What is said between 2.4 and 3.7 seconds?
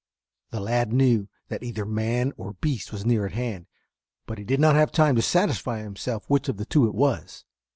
beast was near at hand,